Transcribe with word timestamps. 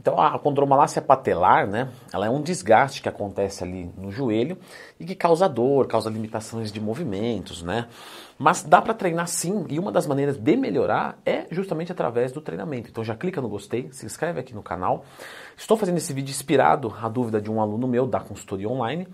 Então 0.00 0.18
a 0.18 0.38
condromalácia 0.38 1.02
patelar, 1.02 1.66
né, 1.66 1.90
ela 2.10 2.24
é 2.24 2.30
um 2.30 2.40
desgaste 2.40 3.02
que 3.02 3.08
acontece 3.08 3.62
ali 3.62 3.92
no 3.98 4.10
joelho 4.10 4.56
e 4.98 5.04
que 5.04 5.14
causa 5.14 5.46
dor, 5.46 5.86
causa 5.86 6.08
limitações 6.08 6.72
de 6.72 6.80
movimentos, 6.80 7.62
né? 7.62 7.86
Mas 8.38 8.62
dá 8.62 8.80
para 8.80 8.94
treinar 8.94 9.28
sim, 9.28 9.66
e 9.68 9.78
uma 9.78 9.92
das 9.92 10.06
maneiras 10.06 10.38
de 10.38 10.56
melhorar 10.56 11.18
é 11.26 11.44
justamente 11.50 11.92
através 11.92 12.32
do 12.32 12.40
treinamento. 12.40 12.88
Então 12.88 13.04
já 13.04 13.14
clica 13.14 13.42
no 13.42 13.48
gostei, 13.50 13.90
se 13.92 14.06
inscreve 14.06 14.40
aqui 14.40 14.54
no 14.54 14.62
canal. 14.62 15.04
Estou 15.54 15.76
fazendo 15.76 15.98
esse 15.98 16.14
vídeo 16.14 16.30
inspirado 16.30 16.94
à 17.02 17.06
dúvida 17.06 17.38
de 17.38 17.50
um 17.50 17.60
aluno 17.60 17.86
meu 17.86 18.06
da 18.06 18.20
consultoria 18.20 18.70
online, 18.70 19.06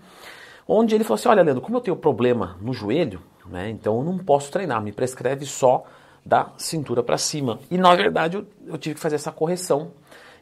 onde 0.65 0.95
ele 0.95 1.03
falou 1.03 1.15
assim: 1.15 1.27
"Olha, 1.27 1.43
Leandro, 1.43 1.61
como 1.61 1.75
eu 1.75 1.81
tenho 1.81 1.97
problema 1.97 2.55
no 2.61 2.71
joelho, 2.71 3.21
né, 3.45 3.69
então 3.69 3.97
eu 3.97 4.03
não 4.05 4.17
posso 4.17 4.49
treinar, 4.49 4.81
me 4.81 4.93
prescreve 4.93 5.45
só 5.45 5.83
da 6.25 6.53
cintura 6.57 7.03
para 7.03 7.17
cima". 7.17 7.59
E 7.69 7.77
na 7.77 7.93
verdade 7.93 8.37
eu, 8.37 8.47
eu 8.65 8.77
tive 8.77 8.95
que 8.95 9.01
fazer 9.01 9.15
essa 9.15 9.33
correção 9.33 9.91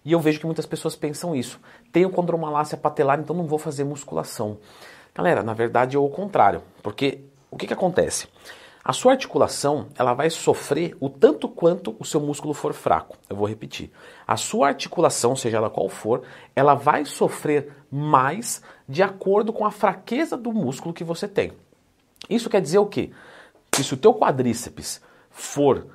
e 0.06 0.12
eu 0.12 0.20
vejo 0.20 0.40
que 0.40 0.46
muitas 0.46 0.68
pessoas 0.68 0.96
pensam 0.96 1.36
isso. 1.36 1.60
Tenho 1.92 2.12
condromalácia 2.12 2.77
patelar, 2.77 3.20
então 3.20 3.36
não 3.36 3.48
vou 3.48 3.58
fazer 3.58 3.84
musculação. 3.84 4.59
Galera, 5.16 5.41
na 5.41 5.54
verdade 5.54 5.96
é 5.96 6.00
o 6.00 6.08
contrário. 6.08 6.62
Porque 6.84 7.22
o 7.50 7.58
que, 7.58 7.66
que 7.66 7.73
acontece? 7.73 8.27
A 8.84 8.94
sua 8.94 9.13
articulação 9.13 9.88
ela 9.98 10.13
vai 10.13 10.30
sofrer 10.30 10.96
o 10.99 11.10
tanto 11.10 11.49
quanto 11.49 11.96
o 11.98 12.05
seu 12.05 12.22
músculo 12.22 12.54
for 12.54 12.72
fraco. 12.72 13.18
Eu 13.27 13.36
vou 13.36 13.48
repetir. 13.48 13.91
A 14.27 14.38
sua 14.38 14.68
articulação, 14.68 15.36
seja 15.36 15.58
ela 15.58 15.72
qual 15.72 15.90
for, 15.90 16.22
ela 16.55 16.76
vai 16.76 17.04
sofrer 17.04 17.72
mais 17.90 18.62
de 18.88 19.02
acordo 19.02 19.52
com 19.52 19.66
a 19.66 19.72
fraqueza 19.72 20.38
do 20.38 20.54
músculo 20.54 20.94
que 20.94 21.04
você 21.04 21.27
tem. 21.27 21.54
Isso 22.30 22.48
quer 22.48 22.62
dizer 22.62 22.77
o 22.77 22.85
quê? 22.85 23.10
Que 23.72 23.84
se 23.84 23.96
o 23.96 23.98
teu 23.98 24.13
quadríceps 24.13 25.02
for 25.32 25.88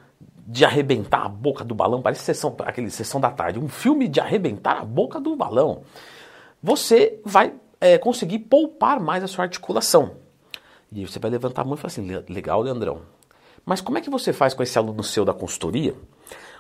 de 0.51 0.65
arrebentar 0.65 1.27
a 1.27 1.29
boca 1.29 1.63
do 1.63 1.77
balão, 1.77 2.03
parece 2.03 2.23
sessão, 2.23 2.57
aquele 2.65 2.91
sessão 2.91 3.21
da 3.21 3.31
tarde, 3.31 3.61
um 3.61 3.69
filme 3.69 4.09
de 4.09 4.19
arrebentar 4.19 4.81
a 4.81 4.85
boca 4.85 5.21
do 5.21 5.37
balão, 5.37 5.83
você 6.61 7.21
vai 7.25 7.55
é, 7.81 7.97
conseguir 7.97 8.41
poupar 8.41 8.99
mais 8.99 9.23
a 9.23 9.29
sua 9.29 9.45
articulação. 9.45 10.17
E 10.91 11.07
você 11.07 11.21
vai 11.21 11.31
levantar 11.31 11.63
a 11.63 11.65
mão 11.65 11.75
e 11.75 11.77
falar 11.77 11.93
assim, 11.93 12.05
legal, 12.29 12.63
Leandrão. 12.63 13.03
Mas 13.65 13.81
como 13.81 13.99
é 13.99 14.01
que 14.01 14.11
você 14.11 14.33
faz 14.33 14.53
com 14.53 14.65
esse 14.65 14.77
aluno 14.77 15.05
seu 15.05 15.25
da 15.25 15.33
consultoria, 15.33 15.95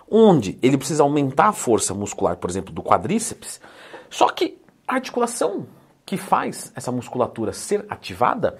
onde 0.08 0.56
ele 0.62 0.78
precisa 0.78 1.02
aumentar 1.02 1.48
a 1.48 1.52
força 1.52 1.92
muscular, 1.92 2.36
por 2.36 2.48
exemplo, 2.48 2.72
do 2.72 2.84
quadríceps, 2.84 3.61
só 4.08 4.28
que 4.28 4.56
a 4.86 4.94
articulação 4.94 5.66
que 6.06 6.16
faz 6.16 6.72
essa 6.77 6.92
musculatura 6.92 7.52
ser 7.52 7.84
ativada 7.91 8.56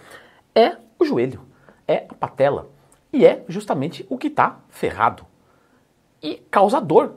é 0.57 0.77
o 0.99 1.05
joelho, 1.05 1.41
é 1.87 2.07
a 2.09 2.15
patela. 2.15 2.80
E 3.13 3.25
é 3.25 3.45
justamente 3.49 4.07
o 4.09 4.17
que 4.17 4.29
está 4.29 4.61
ferrado. 4.69 5.27
E 6.23 6.37
causa 6.51 6.81
dor, 6.81 7.15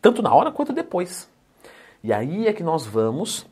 tanto 0.00 0.22
na 0.22 0.34
hora 0.34 0.50
quanto 0.50 0.72
depois. 0.72 1.30
E 2.02 2.12
aí 2.12 2.46
é 2.46 2.52
que 2.52 2.62
nós 2.62 2.86
vamos 2.86 3.46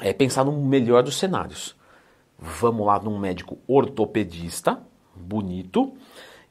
é, 0.00 0.12
pensar 0.12 0.44
no 0.44 0.52
melhor 0.52 1.02
dos 1.02 1.16
cenários. 1.16 1.76
Vamos 2.38 2.86
lá 2.86 3.00
num 3.00 3.18
médico 3.18 3.58
ortopedista, 3.66 4.80
bonito, 5.14 5.92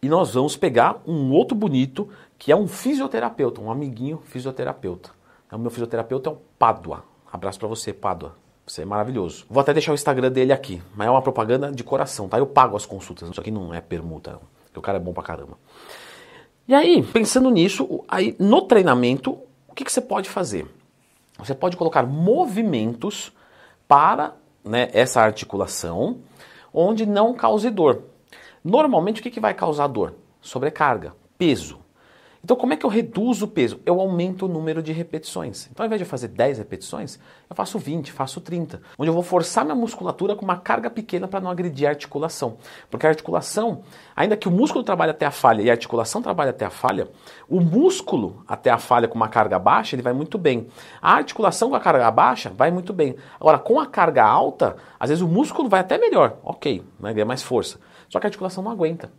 e 0.02 0.10
nós 0.10 0.34
vamos 0.34 0.58
pegar 0.58 1.02
um 1.08 1.32
outro 1.32 1.56
bonito, 1.56 2.10
que 2.38 2.52
é 2.52 2.56
um 2.56 2.68
fisioterapeuta, 2.68 3.62
um 3.62 3.72
amiguinho 3.72 4.22
fisioterapeuta. 4.26 5.12
O 5.52 5.58
meu 5.58 5.72
fisioterapeuta 5.72 6.30
é 6.30 6.34
o 6.34 6.38
Pádua. 6.60 7.06
Abraço 7.32 7.60
para 7.60 7.70
você, 7.70 7.94
Pádua. 7.94 8.36
Você 8.68 8.82
é 8.82 8.86
maravilhoso. 8.86 9.46
Vou 9.50 9.62
até 9.62 9.74
deixar 9.74 9.94
o 9.94 9.96
Instagram 9.96 10.30
dele 10.30 10.52
aqui, 10.52 10.84
mas 10.94 11.08
é 11.08 11.10
uma 11.10 11.22
propaganda 11.22 11.72
de 11.72 11.84
coração, 11.86 12.28
tá? 12.28 12.38
Eu 12.38 12.46
pago 12.46 12.76
as 12.76 12.86
consultas, 12.86 13.30
isso 13.30 13.40
aqui 13.40 13.50
não 13.50 13.74
é 13.74 13.80
permuta, 13.80 14.34
não. 14.34 14.42
O 14.76 14.82
cara 14.82 14.98
é 14.98 15.02
bom 15.02 15.14
pra 15.14 15.24
caramba. 15.24 15.58
E 16.68 16.76
aí, 16.76 17.02
pensando 17.02 17.50
nisso, 17.50 18.04
aí 18.08 18.36
no 18.38 18.62
treinamento, 18.62 19.40
o 19.68 19.74
que, 19.74 19.86
que 19.86 19.92
você 19.92 20.02
pode 20.02 20.30
fazer? 20.30 20.68
Você 21.40 21.56
pode 21.56 21.78
colocar 21.78 22.04
movimentos 22.04 23.32
para 23.88 24.36
né, 24.64 24.90
essa 24.94 25.22
articulação 25.22 26.18
onde 26.74 27.06
não 27.06 27.34
cause 27.34 27.70
dor. 27.70 28.04
Normalmente, 28.64 29.22
o 29.22 29.24
que, 29.24 29.32
que 29.32 29.40
vai 29.40 29.54
causar 29.54 29.88
dor? 29.88 30.14
Sobrecarga, 30.42 31.16
peso. 31.38 31.80
Então, 32.44 32.56
como 32.56 32.74
é 32.74 32.78
que 32.78 32.86
eu 32.86 32.90
reduzo 32.90 33.46
o 33.46 33.48
peso? 33.48 33.80
Eu 33.86 34.00
aumento 34.00 34.46
o 34.46 34.48
número 34.48 34.82
de 34.82 34.92
repetições. 34.92 35.68
Então, 35.72 35.84
ao 35.84 35.88
invés 35.88 36.00
de 36.00 36.06
fazer 36.06 36.28
10 36.28 36.60
repetições, 36.60 37.20
eu 37.50 37.56
faço 37.56 37.80
20, 37.80 38.12
faço 38.12 38.40
30, 38.40 38.82
onde 38.98 39.10
eu 39.10 39.14
vou 39.14 39.24
forçar 39.24 39.66
minha 39.66 39.76
musculatura 39.76 40.36
com 40.36 40.46
uma 40.46 40.58
carga 40.58 40.90
pequena 40.90 41.28
para 41.28 41.40
não 41.40 41.50
agredir 41.50 41.88
a 41.88 41.92
articulação. 41.92 42.58
Porque 42.90 43.06
a 43.06 43.10
articulação, 43.10 43.82
ainda 44.16 44.38
que 44.38 44.48
o 44.48 44.52
músculo 44.52 44.84
trabalhe 44.84 45.12
até 45.12 45.26
a 45.26 45.32
falha 45.32 45.62
e 45.62 45.70
a 45.70 45.74
articulação 45.74 46.22
trabalhe 46.22 46.52
até 46.52 46.66
a 46.66 46.70
falha, 46.70 47.10
o 47.50 47.60
músculo 47.60 48.44
até 48.48 48.70
a 48.70 48.78
falha 48.78 49.08
com 49.08 49.16
uma 49.16 49.30
carga 49.30 49.58
baixa, 49.58 49.96
ele 49.96 50.04
vai 50.04 50.14
muito 50.14 50.38
bem. 50.38 50.68
A 51.02 51.14
articulação 51.14 51.70
com 51.70 51.76
a 51.76 51.80
carga 51.80 52.10
baixa 52.12 52.50
vai 52.50 52.72
muito 52.72 52.94
bem. 52.94 53.16
Agora, 53.40 53.60
com 53.60 53.80
a 53.80 53.86
carga 53.86 54.24
alta, 54.24 54.78
às 55.00 55.10
vezes 55.10 55.22
o 55.22 55.28
músculo 55.28 55.68
vai 55.68 55.80
até 55.80 55.98
melhor, 55.98 56.38
ok, 56.44 56.84
vai 57.00 57.14
ganhar 57.14 57.26
mais 57.26 57.44
força. 57.44 57.80
Só 58.10 58.20
que 58.20 58.26
a 58.26 58.30
articulação 58.30 58.64
não 58.64 58.72
aguenta. 58.72 59.12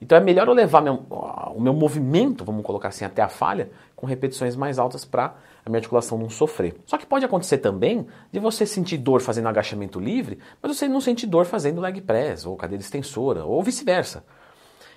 Então 0.00 0.16
é 0.16 0.20
melhor 0.20 0.46
eu 0.46 0.54
levar 0.54 0.80
meu, 0.80 1.04
o 1.10 1.60
meu 1.60 1.74
movimento, 1.74 2.44
vamos 2.44 2.64
colocar 2.64 2.88
assim, 2.88 3.04
até 3.04 3.20
a 3.20 3.28
falha, 3.28 3.70
com 3.96 4.06
repetições 4.06 4.54
mais 4.54 4.78
altas 4.78 5.04
para 5.04 5.34
a 5.66 5.68
minha 5.68 5.78
articulação 5.78 6.16
não 6.16 6.30
sofrer. 6.30 6.76
Só 6.86 6.96
que 6.96 7.04
pode 7.04 7.24
acontecer 7.24 7.58
também 7.58 8.06
de 8.32 8.38
você 8.38 8.64
sentir 8.64 8.96
dor 8.96 9.20
fazendo 9.20 9.48
agachamento 9.48 9.98
livre, 9.98 10.38
mas 10.62 10.76
você 10.76 10.88
não 10.88 11.00
sentir 11.00 11.26
dor 11.26 11.44
fazendo 11.44 11.80
leg 11.80 12.00
press, 12.00 12.46
ou 12.46 12.56
cadeira 12.56 12.82
extensora, 12.82 13.44
ou 13.44 13.62
vice-versa. 13.62 14.24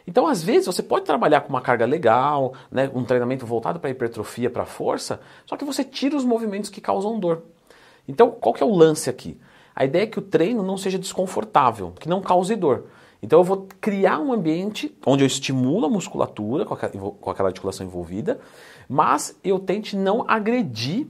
Então, 0.05 0.27
às 0.27 0.43
vezes, 0.43 0.65
você 0.65 0.81
pode 0.81 1.05
trabalhar 1.05 1.41
com 1.41 1.49
uma 1.49 1.61
carga 1.61 1.85
legal, 1.85 2.53
né, 2.71 2.89
um 2.93 3.03
treinamento 3.03 3.45
voltado 3.45 3.79
para 3.79 3.89
hipertrofia, 3.89 4.49
para 4.49 4.65
força, 4.65 5.19
só 5.45 5.55
que 5.57 5.65
você 5.65 5.83
tira 5.83 6.15
os 6.15 6.25
movimentos 6.25 6.69
que 6.69 6.81
causam 6.81 7.19
dor. 7.19 7.43
Então, 8.07 8.31
qual 8.31 8.53
que 8.53 8.63
é 8.63 8.65
o 8.65 8.73
lance 8.73 9.09
aqui? 9.09 9.39
A 9.75 9.85
ideia 9.85 10.03
é 10.03 10.07
que 10.07 10.19
o 10.19 10.21
treino 10.21 10.63
não 10.63 10.77
seja 10.77 10.97
desconfortável, 10.97 11.93
que 11.99 12.09
não 12.09 12.21
cause 12.21 12.55
dor. 12.55 12.85
Então 13.21 13.39
eu 13.39 13.43
vou 13.43 13.67
criar 13.79 14.19
um 14.19 14.33
ambiente 14.33 14.95
onde 15.05 15.23
eu 15.23 15.27
estimulo 15.27 15.85
a 15.85 15.89
musculatura 15.89 16.65
com 16.65 16.73
aquela, 16.73 17.49
articulação 17.49 17.85
envolvida, 17.85 18.39
mas 18.89 19.37
eu 19.43 19.59
tente 19.59 19.95
não 19.95 20.25
agredir 20.27 21.07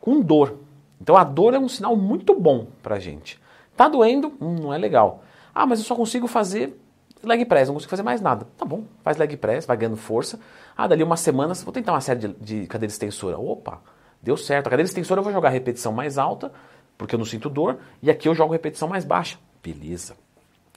com 0.00 0.20
dor. 0.20 0.58
Então 1.00 1.16
a 1.16 1.22
dor 1.22 1.54
é 1.54 1.58
um 1.58 1.68
sinal 1.68 1.96
muito 1.96 2.34
bom 2.34 2.66
pra 2.82 2.98
gente. 2.98 3.40
Tá 3.76 3.88
doendo? 3.88 4.32
Hum, 4.40 4.56
não 4.56 4.74
é 4.74 4.78
legal. 4.78 5.22
Ah, 5.54 5.66
mas 5.66 5.78
eu 5.78 5.84
só 5.84 5.94
consigo 5.94 6.26
fazer 6.26 6.78
leg 7.22 7.44
press, 7.44 7.68
não 7.68 7.74
consigo 7.74 7.90
fazer 7.90 8.02
mais 8.02 8.20
nada. 8.20 8.46
Tá 8.56 8.64
bom, 8.64 8.84
faz 9.02 9.16
leg 9.16 9.36
press, 9.36 9.64
vai 9.64 9.76
ganhando 9.76 9.96
força. 9.96 10.40
Ah, 10.76 10.86
dali 10.86 11.02
umas 11.02 11.20
semanas, 11.20 11.62
vou 11.62 11.72
tentar 11.72 11.92
uma 11.92 12.00
série 12.00 12.20
de, 12.20 12.28
de 12.34 12.66
cadeira 12.66 12.92
extensora. 12.92 13.38
Opa, 13.38 13.80
deu 14.20 14.36
certo. 14.36 14.66
A 14.66 14.70
cadeira 14.70 14.88
extensora 14.88 15.20
eu 15.20 15.24
vou 15.24 15.32
jogar 15.32 15.50
repetição 15.50 15.92
mais 15.92 16.18
alta, 16.18 16.52
porque 16.98 17.14
eu 17.14 17.18
não 17.18 17.26
sinto 17.26 17.48
dor, 17.48 17.78
e 18.02 18.10
aqui 18.10 18.28
eu 18.28 18.34
jogo 18.34 18.52
repetição 18.52 18.88
mais 18.88 19.04
baixa. 19.04 19.38
Beleza. 19.62 20.23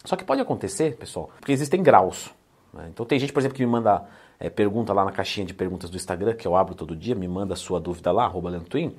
Só 0.03 0.15
que 0.15 0.23
pode 0.23 0.41
acontecer, 0.41 0.95
pessoal, 0.97 1.29
porque 1.39 1.51
existem 1.51 1.81
graus. 1.83 2.29
Né? 2.73 2.87
Então 2.89 3.05
tem 3.05 3.19
gente, 3.19 3.33
por 3.33 3.39
exemplo, 3.39 3.57
que 3.57 3.65
me 3.65 3.71
manda 3.71 4.05
é, 4.39 4.49
pergunta 4.49 4.93
lá 4.93 5.03
na 5.03 5.11
caixinha 5.11 5.45
de 5.45 5.53
perguntas 5.53 5.89
do 5.89 5.97
Instagram, 5.97 6.33
que 6.33 6.47
eu 6.47 6.55
abro 6.55 6.75
todo 6.75 6.95
dia, 6.95 7.15
me 7.15 7.27
manda 7.27 7.53
a 7.53 7.57
sua 7.57 7.79
dúvida 7.79 8.11
lá, 8.11 8.25
arroba 8.25 8.49
Leandro 8.49 8.95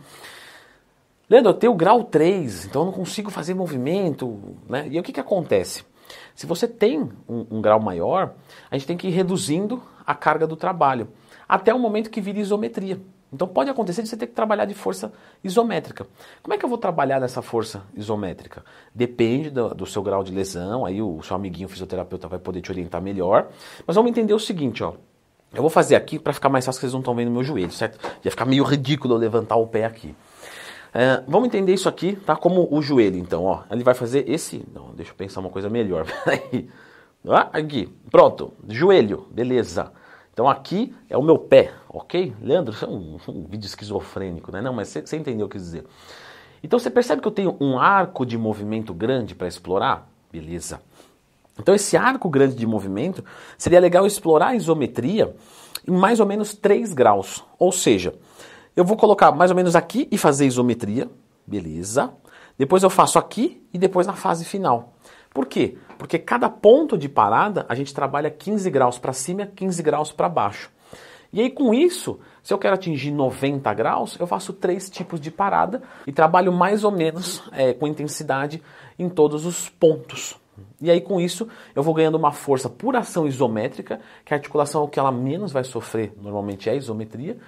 Leandro, 1.30 1.50
eu 1.50 1.54
tenho 1.54 1.74
grau 1.74 2.04
3, 2.04 2.66
então 2.66 2.82
eu 2.82 2.86
não 2.86 2.92
consigo 2.92 3.30
fazer 3.30 3.52
movimento. 3.52 4.56
Né? 4.66 4.88
E 4.90 4.98
o 4.98 5.02
que, 5.02 5.12
que 5.12 5.20
acontece? 5.20 5.84
Se 6.34 6.46
você 6.46 6.66
tem 6.66 7.00
um, 7.28 7.46
um 7.50 7.60
grau 7.60 7.78
maior, 7.78 8.34
a 8.70 8.76
gente 8.76 8.86
tem 8.86 8.96
que 8.96 9.08
ir 9.08 9.10
reduzindo 9.10 9.82
a 10.06 10.14
carga 10.14 10.46
do 10.46 10.56
trabalho, 10.56 11.08
até 11.46 11.74
o 11.74 11.78
momento 11.78 12.08
que 12.08 12.20
vira 12.20 12.38
isometria. 12.38 12.98
Então 13.32 13.46
pode 13.46 13.68
acontecer 13.68 14.02
de 14.02 14.08
você 14.08 14.16
ter 14.16 14.26
que 14.26 14.32
trabalhar 14.32 14.64
de 14.64 14.74
força 14.74 15.12
isométrica. 15.44 16.06
Como 16.42 16.54
é 16.54 16.58
que 16.58 16.64
eu 16.64 16.68
vou 16.68 16.78
trabalhar 16.78 17.20
nessa 17.20 17.42
força 17.42 17.82
isométrica? 17.94 18.64
Depende 18.94 19.50
do, 19.50 19.74
do 19.74 19.86
seu 19.86 20.02
grau 20.02 20.24
de 20.24 20.32
lesão, 20.32 20.86
aí 20.86 21.02
o 21.02 21.22
seu 21.22 21.36
amiguinho 21.36 21.68
fisioterapeuta 21.68 22.26
vai 22.26 22.38
poder 22.38 22.60
te 22.60 22.70
orientar 22.70 23.02
melhor. 23.02 23.48
Mas 23.86 23.96
vamos 23.96 24.10
entender 24.10 24.32
o 24.32 24.38
seguinte, 24.38 24.82
ó. 24.82 24.94
Eu 25.52 25.62
vou 25.62 25.70
fazer 25.70 25.96
aqui 25.96 26.18
para 26.18 26.32
ficar 26.32 26.48
mais 26.48 26.64
fácil, 26.66 26.80
vocês 26.80 26.92
não 26.92 27.00
estão 27.00 27.14
vendo 27.14 27.30
meu 27.30 27.42
joelho, 27.42 27.70
certo? 27.70 27.98
Ia 28.22 28.30
ficar 28.30 28.44
meio 28.44 28.64
ridículo 28.64 29.14
eu 29.14 29.18
levantar 29.18 29.56
o 29.56 29.66
pé 29.66 29.84
aqui. 29.84 30.14
É, 30.92 31.22
vamos 31.26 31.48
entender 31.48 31.72
isso 31.72 31.88
aqui, 31.88 32.16
tá? 32.16 32.36
Como 32.36 32.68
o 32.70 32.82
joelho, 32.82 33.18
então, 33.18 33.44
ó. 33.44 33.62
Ele 33.70 33.82
vai 33.82 33.94
fazer 33.94 34.28
esse... 34.28 34.64
Não, 34.74 34.90
deixa 34.94 35.12
eu 35.12 35.16
pensar 35.16 35.40
uma 35.40 35.50
coisa 35.50 35.70
melhor. 35.70 36.06
Peraí. 36.24 36.68
Ah, 37.26 37.48
aqui, 37.52 37.88
pronto. 38.10 38.52
Joelho, 38.68 39.26
beleza. 39.30 39.92
Então 40.38 40.48
aqui 40.48 40.94
é 41.10 41.18
o 41.18 41.22
meu 41.22 41.36
pé, 41.36 41.72
ok? 41.88 42.32
Leandro, 42.40 42.72
isso 42.72 42.84
é 42.84 42.88
um, 42.88 43.18
um 43.26 43.42
vídeo 43.48 43.66
esquizofrênico, 43.66 44.52
né? 44.52 44.62
Não, 44.62 44.72
mas 44.72 44.86
você, 44.86 45.16
entendeu 45.16 45.46
o 45.46 45.48
que 45.48 45.56
eu 45.56 45.60
dizer. 45.60 45.84
Então 46.62 46.78
você 46.78 46.88
percebe 46.88 47.20
que 47.20 47.26
eu 47.26 47.32
tenho 47.32 47.56
um 47.60 47.76
arco 47.76 48.24
de 48.24 48.38
movimento 48.38 48.94
grande 48.94 49.34
para 49.34 49.48
explorar? 49.48 50.08
Beleza. 50.30 50.80
Então 51.58 51.74
esse 51.74 51.96
arco 51.96 52.28
grande 52.28 52.54
de 52.54 52.64
movimento 52.68 53.24
seria 53.58 53.80
legal 53.80 54.06
explorar 54.06 54.50
a 54.50 54.54
isometria 54.54 55.34
em 55.84 55.90
mais 55.90 56.20
ou 56.20 56.26
menos 56.26 56.54
3 56.54 56.92
graus. 56.92 57.44
Ou 57.58 57.72
seja, 57.72 58.14
eu 58.76 58.84
vou 58.84 58.96
colocar 58.96 59.32
mais 59.32 59.50
ou 59.50 59.56
menos 59.56 59.74
aqui 59.74 60.06
e 60.08 60.16
fazer 60.16 60.46
isometria, 60.46 61.10
beleza. 61.44 62.12
Depois 62.56 62.84
eu 62.84 62.90
faço 62.90 63.18
aqui 63.18 63.66
e 63.72 63.78
depois 63.78 64.06
na 64.06 64.14
fase 64.14 64.44
final. 64.44 64.94
Por 65.38 65.46
quê? 65.46 65.76
Porque 65.96 66.18
cada 66.18 66.50
ponto 66.50 66.98
de 66.98 67.08
parada 67.08 67.64
a 67.68 67.74
gente 67.76 67.94
trabalha 67.94 68.28
15 68.28 68.68
graus 68.72 68.98
para 68.98 69.12
cima 69.12 69.42
e 69.42 69.46
15 69.46 69.80
graus 69.84 70.10
para 70.10 70.28
baixo. 70.28 70.68
E 71.32 71.40
aí 71.40 71.48
com 71.48 71.72
isso, 71.72 72.18
se 72.42 72.52
eu 72.52 72.58
quero 72.58 72.74
atingir 72.74 73.12
90 73.12 73.72
graus, 73.72 74.16
eu 74.18 74.26
faço 74.26 74.52
três 74.52 74.90
tipos 74.90 75.20
de 75.20 75.30
parada 75.30 75.80
e 76.08 76.12
trabalho 76.12 76.52
mais 76.52 76.82
ou 76.82 76.90
menos 76.90 77.40
é, 77.52 77.72
com 77.72 77.86
intensidade 77.86 78.60
em 78.98 79.08
todos 79.08 79.46
os 79.46 79.68
pontos. 79.68 80.36
E 80.80 80.90
aí 80.90 81.00
com 81.00 81.20
isso 81.20 81.46
eu 81.72 81.84
vou 81.84 81.94
ganhando 81.94 82.16
uma 82.16 82.32
força 82.32 82.68
por 82.68 82.96
ação 82.96 83.24
isométrica, 83.24 84.00
que 84.24 84.34
a 84.34 84.36
articulação 84.36 84.80
é 84.80 84.84
o 84.86 84.88
que 84.88 84.98
ela 84.98 85.12
menos 85.12 85.52
vai 85.52 85.62
sofrer, 85.62 86.12
normalmente 86.20 86.68
é 86.68 86.72
a 86.72 86.74
isometria. 86.76 87.38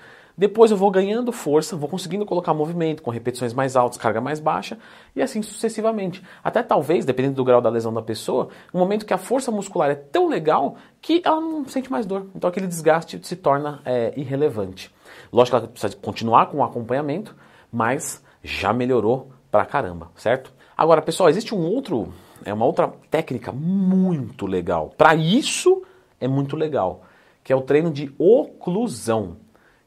Depois 0.40 0.70
eu 0.70 0.76
vou 0.78 0.90
ganhando 0.90 1.32
força, 1.32 1.76
vou 1.76 1.86
conseguindo 1.86 2.24
colocar 2.24 2.54
movimento 2.54 3.02
com 3.02 3.10
repetições 3.10 3.52
mais 3.52 3.76
altas, 3.76 3.98
carga 3.98 4.22
mais 4.22 4.40
baixa 4.40 4.78
e 5.14 5.20
assim 5.20 5.42
sucessivamente. 5.42 6.22
Até 6.42 6.62
talvez, 6.62 7.04
dependendo 7.04 7.34
do 7.34 7.44
grau 7.44 7.60
da 7.60 7.68
lesão 7.68 7.92
da 7.92 8.00
pessoa, 8.00 8.48
um 8.72 8.78
momento 8.78 9.04
que 9.04 9.12
a 9.12 9.18
força 9.18 9.50
muscular 9.50 9.90
é 9.90 9.94
tão 9.94 10.30
legal 10.30 10.76
que 10.98 11.20
ela 11.26 11.42
não 11.42 11.66
sente 11.66 11.92
mais 11.92 12.06
dor. 12.06 12.26
Então 12.34 12.48
aquele 12.48 12.66
desgaste 12.66 13.20
se 13.22 13.36
torna 13.36 13.82
é, 13.84 14.14
irrelevante. 14.16 14.90
Lógico 15.30 15.58
que 15.58 15.62
ela 15.62 15.70
precisa 15.70 15.94
continuar 15.96 16.46
com 16.46 16.56
o 16.56 16.64
acompanhamento, 16.64 17.36
mas 17.70 18.24
já 18.42 18.72
melhorou 18.72 19.30
pra 19.50 19.66
caramba, 19.66 20.10
certo? 20.16 20.54
Agora, 20.74 21.02
pessoal, 21.02 21.28
existe 21.28 21.54
um 21.54 21.66
outro, 21.66 22.14
é 22.46 22.54
uma 22.54 22.64
outra 22.64 22.90
técnica 23.10 23.52
muito 23.52 24.46
legal. 24.46 24.94
Para 24.96 25.14
isso 25.14 25.82
é 26.18 26.26
muito 26.26 26.56
legal, 26.56 27.02
que 27.44 27.52
é 27.52 27.56
o 27.56 27.60
treino 27.60 27.90
de 27.90 28.10
oclusão 28.18 29.36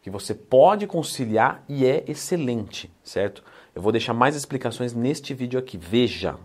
que 0.04 0.10
você 0.10 0.36
pode 0.36 0.86
conciliar 0.86 1.64
e 1.68 1.86
é 1.86 2.04
excelente, 2.06 2.94
certo? 3.02 3.42
Eu 3.74 3.82
vou 3.82 3.90
deixar 3.90 4.14
mais 4.14 4.36
explicações 4.36 4.94
neste 4.94 5.34
vídeo 5.34 5.58
aqui. 5.58 5.78
Veja! 5.78 6.38